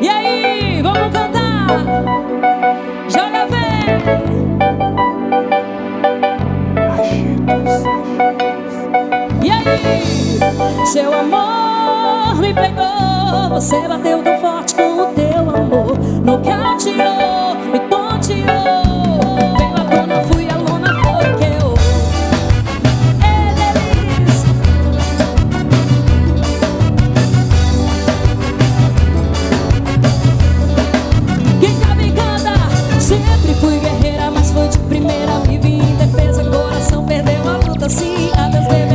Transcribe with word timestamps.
E 0.00 0.08
aí, 0.08 0.82
vamos 0.82 1.10
cantar? 1.10 1.68
Joga 3.08 3.46
vem. 3.46 3.86
E 9.42 9.50
aí, 9.50 10.86
seu 10.86 11.14
amor 11.18 12.36
me 12.40 12.52
pegou, 12.52 13.48
você 13.48 13.88
bateu 13.88 14.22
tão 14.22 14.38
forte 14.38 14.74
com 14.74 14.82
o 14.82 15.06
teu 15.14 15.48
amor, 15.48 15.98
no 16.22 16.38
que 16.40 16.49
see 37.90 38.30
others. 38.36 38.89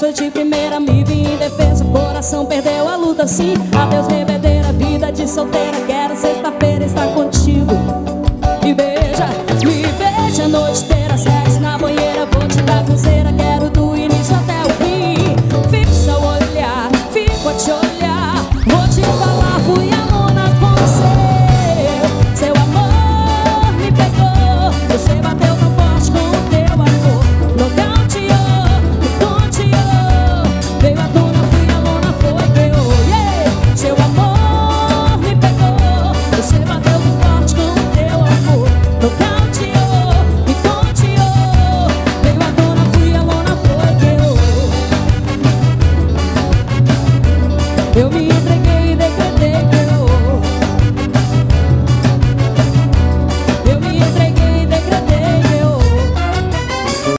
mas 0.00 0.12
foi 0.12 0.12
de 0.12 0.30
primeira 0.30 0.80
Me 0.80 1.04
vi 1.04 1.34
indefesa, 1.34 1.84
coração 1.84 2.46
perdeu 2.46 2.88
a 2.88 2.96
luta 2.96 3.26
sim. 3.26 3.54
Adeus 3.78 4.06
bebedeira, 4.06 4.72
vida 4.72 5.12
de 5.12 5.28
solteira, 5.28 5.78
guerra 5.86 5.99